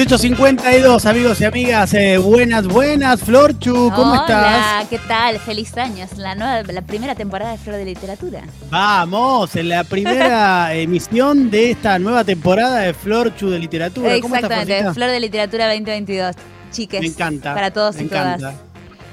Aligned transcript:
1852, 0.00 1.04
amigos 1.04 1.40
y 1.42 1.44
amigas. 1.44 1.92
Eh, 1.92 2.16
buenas, 2.16 2.66
buenas. 2.66 3.20
Florchu, 3.20 3.92
¿cómo 3.94 4.12
Hola, 4.12 4.20
estás? 4.22 4.88
¿qué 4.88 4.98
tal? 5.06 5.38
Feliz 5.40 5.76
años. 5.76 6.16
La 6.16 6.34
nueva, 6.34 6.62
la 6.72 6.80
primera 6.80 7.14
temporada 7.14 7.52
de 7.52 7.58
Flor 7.58 7.76
de 7.76 7.84
Literatura. 7.84 8.40
Vamos, 8.70 9.54
en 9.56 9.68
la 9.68 9.84
primera 9.84 10.72
emisión 10.74 11.50
de 11.50 11.72
esta 11.72 11.98
nueva 11.98 12.24
temporada 12.24 12.78
de 12.78 12.94
Florchu 12.94 13.50
de 13.50 13.58
literatura. 13.58 14.18
¿Cómo 14.22 14.36
estás, 14.36 14.50
Exactamente? 14.62 14.94
Flor 14.94 15.10
de 15.10 15.20
Literatura 15.20 15.66
2022. 15.66 16.34
Chiques. 16.72 17.00
Me 17.02 17.06
encanta. 17.08 17.52
Para 17.52 17.70
todos 17.70 17.96
me 17.96 18.04
y 18.04 18.06
todas. 18.06 18.38
encanta. 18.40 18.54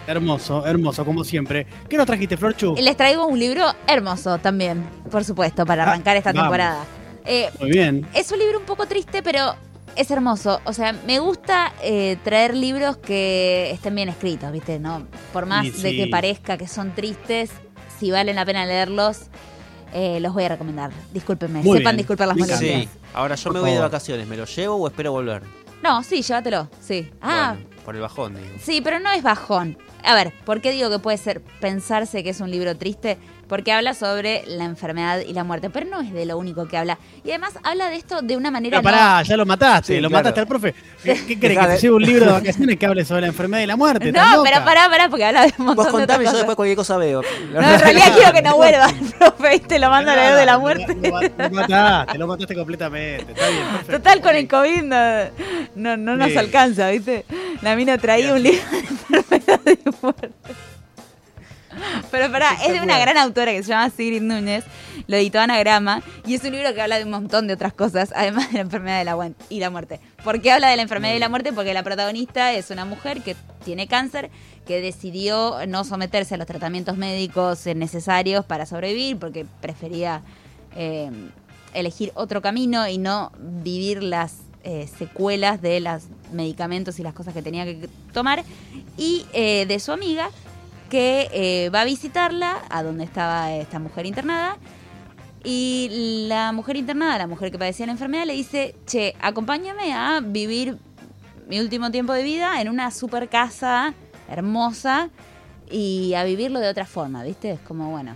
Hermoso, 0.07 0.65
hermoso, 0.65 1.03
como 1.03 1.25
siempre. 1.25 1.67
¿Qué 1.89 1.97
nos 1.97 2.05
trajiste, 2.05 2.37
Florchu? 2.37 2.75
Les 2.77 2.95
traigo 2.95 3.27
un 3.27 3.37
libro 3.37 3.65
hermoso 3.87 4.37
también, 4.37 4.85
por 5.11 5.25
supuesto, 5.25 5.65
para 5.65 5.83
Ah, 5.83 5.87
arrancar 5.89 6.15
esta 6.15 6.31
vamos. 6.31 6.43
temporada. 6.45 6.85
Eh, 7.29 7.49
Muy 7.59 7.71
bien. 7.71 8.07
es 8.13 8.31
un 8.31 8.39
libro 8.39 8.57
un 8.57 8.65
poco 8.65 8.85
triste, 8.85 9.21
pero 9.21 9.53
es 9.97 10.11
hermoso. 10.11 10.61
O 10.65 10.73
sea, 10.73 10.93
me 11.05 11.19
gusta 11.19 11.73
eh, 11.81 12.17
traer 12.23 12.55
libros 12.55 12.97
que 12.97 13.71
estén 13.71 13.95
bien 13.95 14.09
escritos, 14.09 14.51
¿viste? 14.51 14.79
¿No? 14.79 15.07
Por 15.33 15.45
más 15.45 15.81
de 15.81 15.95
que 15.95 16.07
parezca 16.07 16.57
que 16.57 16.67
son 16.67 16.93
tristes, 16.93 17.49
si 17.99 18.11
valen 18.11 18.35
la 18.35 18.45
pena 18.45 18.65
leerlos, 18.65 19.21
eh, 19.93 20.19
los 20.19 20.33
voy 20.33 20.43
a 20.45 20.49
recomendar. 20.49 20.91
Discúlpenme, 21.13 21.61
Muy 21.63 21.77
sepan 21.79 21.91
bien. 21.93 21.97
disculpar 21.97 22.27
las 22.27 22.37
molestias. 22.37 22.83
Sí. 22.83 22.89
Ahora 23.13 23.35
yo 23.35 23.43
Por 23.45 23.53
me 23.53 23.59
voy 23.61 23.71
de 23.71 23.79
vacaciones. 23.79 24.27
¿Me 24.27 24.37
lo 24.37 24.45
llevo 24.45 24.75
o 24.75 24.87
espero 24.87 25.11
volver? 25.11 25.41
No, 25.81 26.03
sí, 26.03 26.21
llévatelo, 26.21 26.69
sí. 26.81 27.09
Ah, 27.21 27.55
Bueno, 27.55 27.69
por 27.87 27.95
el 27.95 28.01
bajón, 28.01 28.35
digo. 28.35 28.47
sí, 28.61 28.81
pero 28.81 28.99
no 28.99 29.09
es 29.11 29.23
bajón. 29.23 29.77
A 30.03 30.13
ver, 30.13 30.33
¿por 30.45 30.59
qué 30.59 30.71
digo 30.71 30.89
que 30.89 30.99
puede 30.99 31.17
ser 31.17 31.39
pensarse 31.61 32.21
que 32.21 32.31
es 32.31 32.41
un 32.41 32.51
libro 32.51 32.75
triste? 32.75 33.17
Porque 33.47 33.71
habla 33.71 33.93
sobre 33.93 34.43
la 34.45 34.65
enfermedad 34.65 35.19
y 35.25 35.31
la 35.31 35.45
muerte, 35.45 35.69
pero 35.69 35.85
no 35.89 36.01
es 36.01 36.11
de 36.11 36.25
lo 36.25 36.37
único 36.37 36.67
que 36.67 36.75
habla. 36.75 36.97
Y 37.23 37.29
además 37.29 37.53
habla 37.63 37.87
de 37.89 37.95
esto 37.95 38.21
de 38.21 38.35
una 38.35 38.51
manera 38.51 38.81
Pero 38.81 38.83
pará, 38.93 39.21
ya 39.23 39.37
lo 39.37 39.45
mataste, 39.45 39.95
Sí, 39.95 40.01
lo 40.01 40.09
claro. 40.09 40.19
mataste 40.23 40.39
al 40.41 40.47
profe. 40.47 40.75
¿Qué, 41.01 41.13
qué 41.25 41.39
crees? 41.39 41.57
¿Que 41.57 41.65
te 41.65 41.71
de- 41.71 41.77
lleve 41.79 41.95
un 41.95 42.01
libro 42.03 42.25
de 42.25 42.31
vacaciones 42.33 42.77
que 42.77 42.85
hable 42.85 43.05
sobre 43.05 43.21
la 43.21 43.27
enfermedad 43.27 43.63
y 43.63 43.67
la 43.67 43.77
muerte? 43.77 44.11
no. 44.11 44.19
¿Estás 44.19 44.35
No, 44.35 44.43
pero 44.43 44.65
pará, 44.65 44.89
pará, 44.89 45.07
porque 45.07 45.23
habla 45.23 45.43
de 45.45 45.53
un 45.59 45.65
montón 45.65 45.75
Vos 45.77 45.85
de 45.85 45.91
contame, 45.93 46.19
otras 46.19 46.31
yo 46.33 46.37
después 46.39 46.55
cualquier 46.57 46.75
cosa 46.77 46.97
veo. 46.97 47.21
No, 47.53 47.61
en 47.73 47.79
realidad 47.79 48.13
quiero 48.17 48.33
que 48.33 48.41
no 48.41 48.57
vuelva 48.57 48.89
el 48.89 49.13
profe 49.17 49.55
y 49.55 49.59
te 49.61 49.79
lo 49.79 49.89
mando 49.91 50.11
a 50.11 50.15
leer 50.17 50.35
de 50.35 50.45
la 50.45 50.53
Lo- 50.53 50.59
muerte. 50.59 50.93
Lo, 50.93 51.21
lo 51.21 51.49
mataste, 51.55 52.17
lo 52.17 52.27
mataste 52.27 52.53
completamente. 52.55 53.31
Está 53.31 53.47
bien, 53.47 53.63
perfecto. 53.71 53.93
Total, 53.93 54.21
con 54.21 54.35
el 54.35 54.47
COVID 54.49 54.81
no, 54.83 54.97
no, 55.75 55.95
no 55.95 56.17
nos 56.17 56.27
Sí. 56.31 56.37
alcanza, 56.37 56.89
¿viste? 56.89 57.23
La 57.61 57.76
mina 57.77 57.97
traía 57.97 58.33
un 58.33 58.43
libro 58.43 58.69
de 58.71 58.79
enfermedad 58.79 59.61
y 59.65 59.89
muerte. 60.01 60.53
Pero 62.11 62.31
pará, 62.31 62.53
es 62.65 62.73
de 62.73 62.81
una 62.81 62.97
gran 62.97 63.17
autora 63.17 63.51
que 63.51 63.61
se 63.63 63.69
llama 63.69 63.89
Sigrid 63.89 64.21
Núñez, 64.21 64.63
lo 65.07 65.15
editó 65.15 65.39
Anagrama, 65.39 66.01
y 66.25 66.33
es 66.33 66.43
un 66.43 66.51
libro 66.51 66.73
que 66.73 66.81
habla 66.81 66.97
de 66.97 67.03
un 67.03 67.11
montón 67.11 67.47
de 67.47 67.53
otras 67.53 67.73
cosas, 67.73 68.11
además 68.15 68.47
de 68.47 68.55
la 68.55 68.61
enfermedad 68.61 68.97
de 68.99 69.05
la 69.05 69.31
y 69.49 69.59
la 69.59 69.69
muerte. 69.69 69.99
¿Por 70.23 70.41
qué 70.41 70.51
habla 70.51 70.69
de 70.69 70.75
la 70.75 70.81
enfermedad 70.81 71.15
y 71.15 71.19
la 71.19 71.29
muerte? 71.29 71.53
Porque 71.53 71.73
la 71.73 71.83
protagonista 71.83 72.53
es 72.53 72.71
una 72.71 72.85
mujer 72.85 73.21
que 73.21 73.35
tiene 73.63 73.87
cáncer, 73.87 74.31
que 74.65 74.81
decidió 74.81 75.57
no 75.67 75.83
someterse 75.83 76.35
a 76.35 76.37
los 76.37 76.47
tratamientos 76.47 76.97
médicos 76.97 77.65
necesarios 77.67 78.43
para 78.45 78.65
sobrevivir, 78.65 79.17
porque 79.17 79.45
prefería 79.61 80.23
eh, 80.75 81.11
elegir 81.73 82.11
otro 82.15 82.41
camino 82.41 82.87
y 82.87 82.97
no 82.97 83.31
vivir 83.37 84.01
las 84.01 84.46
eh, 84.69 84.85
secuelas 84.85 85.61
de 85.61 85.79
los 85.79 86.03
medicamentos 86.33 86.99
y 86.99 87.03
las 87.03 87.13
cosas 87.13 87.33
que 87.33 87.41
tenía 87.41 87.63
que 87.63 87.87
tomar, 88.11 88.43
y 88.97 89.25
eh, 89.31 89.65
de 89.65 89.79
su 89.79 89.93
amiga 89.93 90.29
que 90.89 91.29
eh, 91.31 91.69
va 91.69 91.81
a 91.81 91.85
visitarla 91.85 92.57
a 92.69 92.83
donde 92.83 93.05
estaba 93.05 93.53
esta 93.53 93.79
mujer 93.79 94.05
internada. 94.05 94.57
Y 95.45 96.25
la 96.27 96.51
mujer 96.51 96.75
internada, 96.75 97.17
la 97.17 97.27
mujer 97.27 97.49
que 97.49 97.57
padecía 97.57 97.85
la 97.85 97.93
enfermedad, 97.93 98.25
le 98.25 98.33
dice, 98.33 98.75
che, 98.85 99.15
acompáñame 99.21 99.93
a 99.93 100.19
vivir 100.19 100.77
mi 101.47 101.61
último 101.61 101.89
tiempo 101.89 102.11
de 102.11 102.23
vida 102.23 102.59
en 102.59 102.67
una 102.67 102.91
super 102.91 103.29
casa 103.29 103.93
hermosa 104.27 105.09
y 105.71 106.13
a 106.15 106.25
vivirlo 106.25 106.59
de 106.59 106.67
otra 106.67 106.85
forma, 106.85 107.23
¿viste? 107.23 107.51
Es 107.51 107.61
como, 107.61 107.89
bueno, 107.89 108.15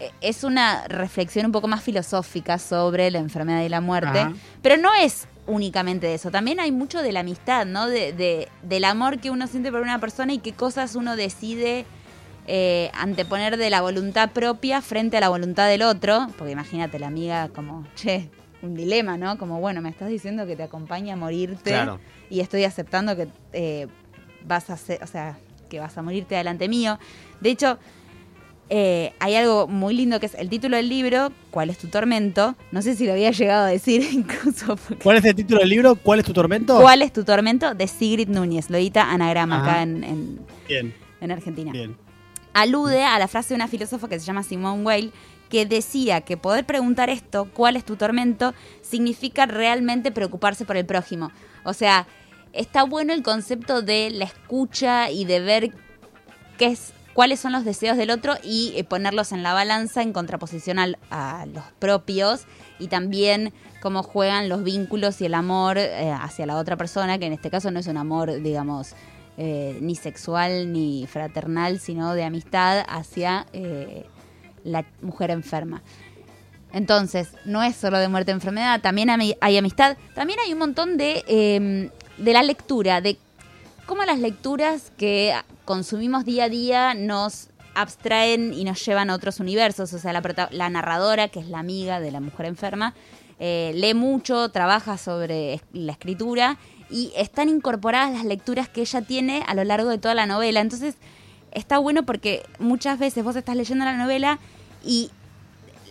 eh, 0.00 0.10
es 0.22 0.42
una 0.42 0.88
reflexión 0.88 1.44
un 1.44 1.52
poco 1.52 1.68
más 1.68 1.82
filosófica 1.82 2.58
sobre 2.58 3.10
la 3.10 3.18
enfermedad 3.18 3.60
y 3.60 3.68
la 3.68 3.82
muerte, 3.82 4.20
Ajá. 4.20 4.32
pero 4.62 4.78
no 4.78 4.94
es 4.94 5.28
únicamente 5.46 6.06
de 6.08 6.14
eso, 6.14 6.30
también 6.30 6.58
hay 6.60 6.72
mucho 6.72 7.02
de 7.02 7.12
la 7.12 7.20
amistad, 7.20 7.66
¿no? 7.66 7.86
De, 7.86 8.12
de- 8.12 8.48
del 8.62 8.84
amor 8.84 9.18
que 9.20 9.30
uno 9.30 9.46
siente 9.46 9.70
por 9.70 9.80
una 9.80 9.98
persona 10.00 10.32
y 10.32 10.38
qué 10.38 10.52
cosas 10.52 10.94
uno 10.96 11.14
decide 11.16 11.84
eh, 12.48 12.90
anteponer 12.94 13.56
de 13.56 13.70
la 13.70 13.80
voluntad 13.80 14.30
propia 14.30 14.80
frente 14.82 15.16
a 15.16 15.20
la 15.20 15.28
voluntad 15.28 15.68
del 15.68 15.82
otro, 15.82 16.28
porque 16.38 16.52
imagínate 16.52 16.98
la 16.98 17.08
amiga 17.08 17.48
como, 17.48 17.86
che, 17.96 18.28
un 18.62 18.74
dilema, 18.74 19.16
¿no? 19.18 19.36
Como, 19.38 19.60
bueno, 19.60 19.80
me 19.82 19.88
estás 19.90 20.08
diciendo 20.08 20.46
que 20.46 20.56
te 20.56 20.62
acompaña 20.62 21.14
a 21.14 21.16
morirte 21.16 21.70
Claro. 21.70 21.98
y 22.30 22.40
estoy 22.40 22.64
aceptando 22.64 23.14
que 23.16 23.28
eh, 23.52 23.86
vas 24.44 24.70
a 24.70 24.76
ser, 24.76 25.02
o 25.02 25.06
sea, 25.06 25.36
que 25.68 25.80
vas 25.80 25.96
a 25.98 26.02
morirte 26.02 26.34
delante 26.36 26.68
mío. 26.68 26.98
De 27.40 27.50
hecho, 27.50 27.78
eh, 28.68 29.12
hay 29.20 29.34
algo 29.36 29.66
muy 29.68 29.94
lindo 29.94 30.18
que 30.18 30.26
es 30.26 30.34
el 30.34 30.48
título 30.48 30.76
del 30.76 30.88
libro, 30.88 31.30
¿Cuál 31.50 31.70
es 31.70 31.78
tu 31.78 31.86
tormento? 31.88 32.54
No 32.72 32.82
sé 32.82 32.94
si 32.96 33.06
lo 33.06 33.12
había 33.12 33.30
llegado 33.30 33.64
a 33.64 33.68
decir 33.68 34.02
incluso. 34.12 34.76
porque- 34.76 35.02
¿Cuál 35.02 35.18
es 35.18 35.24
el 35.24 35.34
título 35.34 35.60
del 35.60 35.68
libro? 35.70 35.94
¿Cuál 35.96 36.18
es 36.20 36.24
tu 36.26 36.32
tormento? 36.32 36.80
¿Cuál 36.80 37.02
es 37.02 37.12
tu 37.12 37.24
tormento? 37.24 37.74
De 37.74 37.86
Sigrid 37.86 38.28
Núñez, 38.28 38.68
lo 38.70 38.76
edita 38.76 39.10
Anagrama 39.10 39.56
Ajá. 39.62 39.70
acá 39.70 39.82
en, 39.82 40.04
en- 40.04 40.40
Bien, 40.68 40.94
en 41.20 41.30
Argentina. 41.30 41.72
bien. 41.72 41.96
Alude 42.54 43.04
a 43.04 43.18
la 43.18 43.28
frase 43.28 43.50
de 43.50 43.56
una 43.56 43.68
filósofa 43.68 44.08
que 44.08 44.18
se 44.18 44.24
llama 44.26 44.42
Simone 44.42 44.82
Weil, 44.82 45.12
que 45.50 45.64
decía 45.66 46.22
que 46.22 46.36
poder 46.36 46.64
preguntar 46.64 47.08
esto, 47.10 47.48
¿cuál 47.54 47.76
es 47.76 47.84
tu 47.84 47.96
tormento? 47.96 48.52
significa 48.82 49.46
realmente 49.46 50.10
preocuparse 50.10 50.64
por 50.64 50.76
el 50.76 50.86
prójimo. 50.86 51.30
O 51.64 51.72
sea, 51.72 52.06
está 52.52 52.82
bueno 52.84 53.12
el 53.12 53.22
concepto 53.22 53.82
de 53.82 54.10
la 54.10 54.24
escucha 54.24 55.10
y 55.10 55.24
de 55.24 55.40
ver 55.40 55.70
qué 56.58 56.66
es, 56.66 56.92
cuáles 57.16 57.40
son 57.40 57.52
los 57.52 57.64
deseos 57.64 57.96
del 57.96 58.10
otro 58.10 58.34
y 58.44 58.74
eh, 58.76 58.84
ponerlos 58.84 59.32
en 59.32 59.42
la 59.42 59.54
balanza 59.54 60.02
en 60.02 60.12
contraposición 60.12 60.78
a 60.78 61.46
los 61.46 61.64
propios 61.78 62.44
y 62.78 62.88
también 62.88 63.54
cómo 63.80 64.02
juegan 64.02 64.50
los 64.50 64.62
vínculos 64.62 65.20
y 65.22 65.24
el 65.24 65.32
amor 65.32 65.78
eh, 65.78 66.12
hacia 66.12 66.44
la 66.44 66.56
otra 66.56 66.76
persona, 66.76 67.18
que 67.18 67.24
en 67.24 67.32
este 67.32 67.50
caso 67.50 67.70
no 67.70 67.80
es 67.80 67.86
un 67.86 67.96
amor, 67.96 68.42
digamos, 68.42 68.94
eh, 69.38 69.78
ni 69.80 69.96
sexual 69.96 70.74
ni 70.74 71.06
fraternal, 71.06 71.80
sino 71.80 72.12
de 72.12 72.24
amistad 72.24 72.84
hacia 72.86 73.46
la 74.62 74.84
mujer 75.00 75.30
enferma. 75.30 75.82
Entonces, 76.74 77.28
no 77.46 77.62
es 77.62 77.76
solo 77.76 77.98
de 77.98 78.08
muerte 78.08 78.32
enfermedad, 78.32 78.82
también 78.82 79.08
hay, 79.08 79.56
amistad, 79.56 79.96
también 80.14 80.38
hay 80.44 80.52
un 80.52 80.58
montón 80.58 80.98
de, 80.98 81.24
eh, 81.26 81.90
de 82.18 82.32
la 82.34 82.42
lectura, 82.42 83.00
de 83.00 83.16
cómo 83.86 84.04
las 84.04 84.18
lecturas 84.18 84.92
que 84.98 85.32
consumimos 85.66 86.24
día 86.24 86.44
a 86.44 86.48
día 86.48 86.94
nos 86.94 87.50
abstraen 87.74 88.54
y 88.54 88.64
nos 88.64 88.82
llevan 88.86 89.10
a 89.10 89.14
otros 89.14 89.38
universos. 89.38 89.92
O 89.92 89.98
sea, 89.98 90.14
la, 90.14 90.70
narradora, 90.70 91.28
que 91.28 91.40
es 91.40 91.48
la 91.48 91.58
amiga 91.58 92.00
de 92.00 92.10
la 92.10 92.20
mujer 92.20 92.46
enferma, 92.46 92.94
eh, 93.38 93.72
lee 93.74 93.92
mucho, 93.92 94.48
trabaja 94.48 94.96
sobre 94.96 95.60
la 95.74 95.92
escritura 95.92 96.56
y 96.88 97.12
están 97.16 97.50
incorporadas 97.50 98.14
las 98.14 98.24
lecturas 98.24 98.70
que 98.70 98.80
ella 98.80 99.02
tiene 99.02 99.44
a 99.46 99.54
lo 99.54 99.64
largo 99.64 99.90
de 99.90 99.98
toda 99.98 100.14
la 100.14 100.24
novela. 100.24 100.60
Entonces, 100.60 100.94
está 101.52 101.76
bueno 101.76 102.04
porque 102.06 102.42
muchas 102.58 102.98
veces 102.98 103.22
vos 103.22 103.36
estás 103.36 103.56
leyendo 103.56 103.84
la 103.84 103.96
novela 103.96 104.38
y 104.82 105.10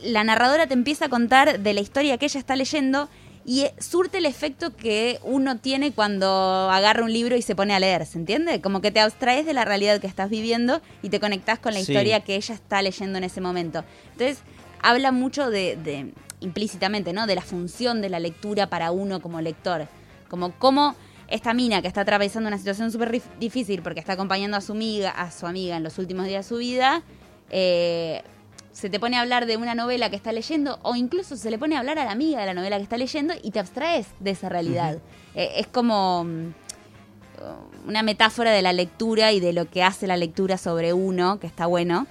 la 0.04 0.24
narradora 0.24 0.66
te 0.66 0.74
empieza 0.74 1.06
a 1.06 1.10
contar 1.10 1.60
de 1.60 1.74
la 1.74 1.82
historia 1.82 2.18
que 2.18 2.26
ella 2.26 2.40
está 2.40 2.56
leyendo 2.56 3.10
y 3.46 3.62
eh, 3.62 3.74
surte 3.80 4.18
el 4.18 4.26
efecto 4.26 4.76
que 4.76 5.20
uno 5.24 5.58
tiene 5.60 5.92
cuando 5.92 6.28
agarra 6.72 7.04
un 7.04 7.14
libro 7.14 7.36
y 7.38 7.42
se 7.44 7.56
pone 7.56 7.74
a 7.76 7.80
leer, 7.80 8.06
¿se 8.06 8.18
entiende? 8.18 8.60
Como 8.60 8.82
que 8.82 8.90
te 8.92 9.00
abstraes 9.00 9.46
de 9.46 9.54
la 9.54 9.66
realidad 9.66 10.00
que 10.02 10.08
estás 10.08 10.30
viviendo 10.30 10.82
y 11.04 11.10
te 11.10 11.20
conectás 11.20 11.60
con 11.60 11.74
la 11.74 11.80
Sí. 11.82 11.92
historia 11.92 12.22
que 12.22 12.36
ella 12.36 12.56
está 12.56 12.82
leyendo 12.82 13.18
en 13.20 13.24
ese 13.24 13.42
momento. 13.42 13.84
Entonces, 14.14 14.40
habla 14.82 15.12
mucho 15.12 15.50
de, 15.52 15.76
de- 15.78 16.12
implícitamente, 16.40 17.14
¿no? 17.14 17.28
De 17.28 17.36
la 17.36 17.42
función 17.42 18.02
de 18.02 18.10
la 18.10 18.20
lectura 18.20 18.68
para 18.70 18.92
uno 18.92 19.22
como 19.22 19.40
lector. 19.42 19.88
Como 20.30 20.52
cómo 20.58 20.96
esta 21.28 21.54
mina 21.54 21.82
que 21.82 21.88
está 21.88 22.02
atravesando 22.02 22.48
una 22.48 22.58
situación 22.58 22.92
súper 22.92 23.22
difícil 23.40 23.82
porque 23.82 24.00
está 24.00 24.14
acompañando 24.14 24.58
a 24.58 24.62
su 24.62 24.74
amiga, 24.74 25.10
a 25.12 25.32
su 25.32 25.48
amiga 25.48 25.78
en 25.78 25.84
los 25.84 25.98
últimos 25.98 26.26
días 26.28 26.46
de 26.46 26.50
su 26.50 26.58
vida, 26.58 27.04
eh, 27.50 28.22
se 28.76 28.90
te 28.90 29.00
pone 29.00 29.16
a 29.16 29.22
hablar 29.22 29.46
de 29.46 29.56
una 29.56 29.74
novela 29.74 30.10
que 30.10 30.18
está 30.18 30.34
leyendo 30.34 30.80
o 30.82 30.98
incluso 30.98 31.38
se 31.38 31.50
le 31.50 31.58
pone 31.58 31.78
a 31.78 31.80
hablar 31.80 31.98
a 31.98 32.04
la 32.04 32.12
amiga 32.12 32.42
de 32.42 32.46
la 32.46 32.54
novela 32.54 32.76
que 32.76 32.84
está 32.84 32.98
leyendo 32.98 33.34
y 33.42 33.52
te 33.52 33.60
abstraes 33.60 34.08
de 34.20 34.32
esa 34.32 34.50
realidad. 34.50 34.98
Eh, 35.34 35.54
es 35.56 35.68
como 35.68 36.26
mm, 36.26 37.88
una 37.88 38.04
metáfora 38.04 38.52
de 38.52 38.62
la 38.62 38.74
lectura 38.74 39.32
y 39.32 39.40
de 39.40 39.54
lo 39.54 39.70
que 39.70 39.82
hace 39.82 40.08
la 40.08 40.18
lectura 40.18 40.58
sobre 40.58 40.92
uno, 40.92 41.40
que 41.40 41.48
está 41.48 41.68
bueno. 41.68 42.06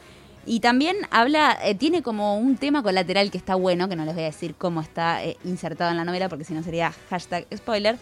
Y 0.46 0.60
también 0.60 0.96
habla, 1.10 1.58
eh, 1.62 1.74
tiene 1.74 2.02
como 2.02 2.38
un 2.38 2.56
tema 2.56 2.82
colateral 2.82 3.30
que 3.30 3.36
está 3.36 3.56
bueno, 3.56 3.90
que 3.90 3.96
no 3.96 4.06
les 4.06 4.14
voy 4.14 4.22
a 4.22 4.28
decir 4.28 4.54
cómo 4.54 4.80
está 4.80 5.22
eh, 5.22 5.36
insertado 5.44 5.90
en 5.90 5.98
la 5.98 6.06
novela, 6.06 6.30
porque 6.30 6.44
si 6.44 6.54
no 6.54 6.62
sería 6.62 6.94
hashtag 7.10 7.46
spoiler, 7.54 7.98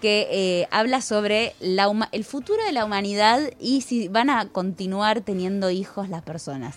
que 0.00 0.68
habla 0.70 1.00
sobre 1.00 1.54
la 1.60 1.90
el 2.12 2.24
futuro 2.24 2.62
de 2.64 2.72
la 2.72 2.84
humanidad 2.84 3.40
y 3.58 3.80
si 3.80 4.06
van 4.06 4.28
a 4.28 4.46
continuar 4.50 5.22
teniendo 5.22 5.70
hijos 5.70 6.10
las 6.10 6.22
personas. 6.22 6.76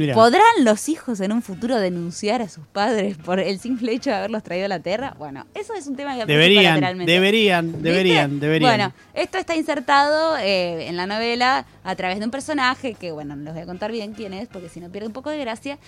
Mirá. 0.00 0.14
¿Podrán 0.14 0.64
los 0.64 0.88
hijos 0.88 1.20
en 1.20 1.30
un 1.30 1.42
futuro 1.42 1.78
denunciar 1.78 2.40
a 2.40 2.48
sus 2.48 2.66
padres 2.66 3.18
por 3.18 3.38
el 3.38 3.58
simple 3.58 3.92
hecho 3.92 4.08
de 4.08 4.16
haberlos 4.16 4.42
traído 4.42 4.64
a 4.64 4.68
la 4.68 4.80
Tierra? 4.80 5.14
Bueno, 5.18 5.44
eso 5.52 5.74
es 5.74 5.86
un 5.86 5.94
tema 5.94 6.16
que 6.16 6.24
Deberían, 6.24 6.80
deberían, 7.04 7.66
¿Viste? 7.66 7.82
deberían, 7.82 8.40
deberían. 8.40 8.70
Bueno, 8.70 8.92
esto 9.12 9.36
está 9.36 9.54
insertado 9.54 10.38
eh, 10.38 10.88
en 10.88 10.96
la 10.96 11.06
novela 11.06 11.66
a 11.84 11.96
través 11.96 12.18
de 12.18 12.24
un 12.24 12.30
personaje 12.30 12.94
que, 12.94 13.12
bueno, 13.12 13.36
no 13.36 13.44
les 13.44 13.52
voy 13.52 13.62
a 13.62 13.66
contar 13.66 13.92
bien 13.92 14.14
quién 14.14 14.32
es, 14.32 14.48
porque 14.48 14.70
si 14.70 14.80
no 14.80 14.88
pierde 14.88 15.08
un 15.08 15.12
poco 15.12 15.28
de 15.28 15.38
gracia. 15.38 15.78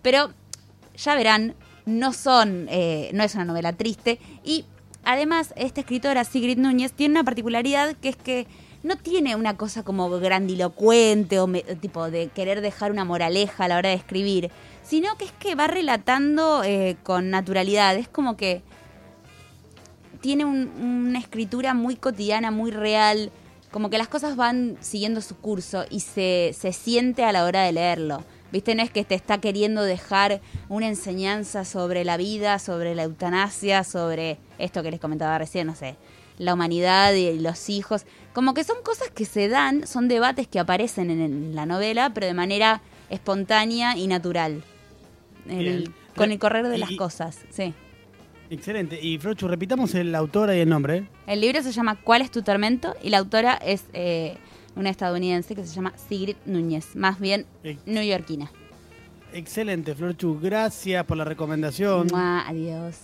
Pero 0.00 0.32
ya 0.96 1.14
verán, 1.14 1.54
no 1.84 2.14
son, 2.14 2.68
eh, 2.70 3.10
no 3.12 3.22
es 3.22 3.34
una 3.34 3.44
novela 3.44 3.74
triste. 3.74 4.18
Y 4.44 4.64
además, 5.04 5.52
esta 5.56 5.82
escritora, 5.82 6.24
Sigrid 6.24 6.56
Núñez, 6.56 6.92
tiene 6.92 7.12
una 7.12 7.24
particularidad 7.24 7.94
que 7.96 8.08
es 8.08 8.16
que 8.16 8.46
no 8.82 8.96
tiene 8.96 9.34
una 9.36 9.56
cosa 9.56 9.82
como 9.82 10.08
grandilocuente 10.10 11.40
o 11.40 11.46
me- 11.46 11.62
tipo 11.62 12.10
de 12.10 12.28
querer 12.28 12.60
dejar 12.60 12.92
una 12.92 13.04
moraleja 13.04 13.64
a 13.64 13.68
la 13.68 13.76
hora 13.78 13.88
de 13.90 13.96
escribir, 13.96 14.50
sino 14.84 15.16
que 15.16 15.24
es 15.24 15.32
que 15.32 15.54
va 15.54 15.66
relatando 15.66 16.62
eh, 16.64 16.96
con 17.02 17.30
naturalidad. 17.30 17.96
Es 17.96 18.08
como 18.08 18.36
que 18.36 18.62
tiene 20.20 20.44
un- 20.44 20.70
una 21.08 21.18
escritura 21.18 21.74
muy 21.74 21.96
cotidiana, 21.96 22.50
muy 22.50 22.70
real, 22.70 23.30
como 23.70 23.90
que 23.90 23.98
las 23.98 24.08
cosas 24.08 24.36
van 24.36 24.76
siguiendo 24.80 25.20
su 25.20 25.36
curso 25.36 25.84
y 25.90 26.00
se, 26.00 26.54
se 26.58 26.72
siente 26.72 27.24
a 27.24 27.32
la 27.32 27.44
hora 27.44 27.62
de 27.64 27.72
leerlo. 27.72 28.24
¿Viste? 28.50 28.74
No 28.74 28.82
es 28.82 28.90
que 28.90 29.04
te 29.04 29.14
está 29.14 29.38
queriendo 29.42 29.82
dejar 29.82 30.40
una 30.70 30.88
enseñanza 30.88 31.66
sobre 31.66 32.02
la 32.06 32.16
vida, 32.16 32.58
sobre 32.58 32.94
la 32.94 33.02
eutanasia, 33.02 33.84
sobre 33.84 34.38
esto 34.58 34.82
que 34.82 34.90
les 34.90 34.98
comentaba 35.00 35.36
recién, 35.36 35.66
no 35.66 35.74
sé, 35.74 35.96
la 36.38 36.54
humanidad 36.54 37.12
y 37.14 37.38
los 37.38 37.68
hijos. 37.68 38.04
Como 38.32 38.54
que 38.54 38.64
son 38.64 38.76
cosas 38.82 39.10
que 39.10 39.24
se 39.24 39.48
dan, 39.48 39.86
son 39.86 40.08
debates 40.08 40.46
que 40.46 40.58
aparecen 40.60 41.10
en, 41.10 41.54
la 41.54 41.66
novela, 41.66 42.12
pero 42.14 42.26
de 42.26 42.34
manera 42.34 42.80
espontánea 43.10 43.96
y 43.96 44.06
natural. 44.06 44.62
El- 45.48 45.92
con 46.16 46.32
el 46.32 46.38
correr 46.38 46.66
de 46.68 46.78
las 46.78 46.90
cosas, 46.92 47.38
sí. 47.50 47.74
Excelente. 48.50 48.98
Y 49.00 49.18
Frochu, 49.18 49.46
repitamos 49.46 49.94
el 49.94 50.14
autor 50.14 50.52
y 50.54 50.58
el 50.60 50.68
nombre. 50.68 51.06
El 51.26 51.40
libro 51.40 51.62
se 51.62 51.70
llama 51.70 51.96
¿Cuál 52.02 52.22
es 52.22 52.30
tu 52.30 52.42
tormento? 52.42 52.94
Y 53.02 53.10
la 53.10 53.18
autora 53.18 53.54
es 53.54 53.84
eh, 53.92 54.36
una 54.74 54.90
estadounidense 54.90 55.54
que 55.54 55.64
se 55.66 55.74
llama 55.74 55.92
Sigrid 56.08 56.36
Núñez, 56.46 56.96
más 56.96 57.20
bien 57.20 57.44
Ex- 57.62 57.86
neoyorquina. 57.86 58.50
Excelente, 59.32 59.94
Florchu. 59.94 60.38
Gracias 60.40 61.04
por 61.04 61.16
la 61.18 61.24
recomendación. 61.24 62.08
Mua, 62.10 62.48
adiós. 62.48 62.96